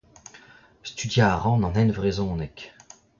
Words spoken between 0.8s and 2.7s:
Studiañ a ran an henvrezhoneg.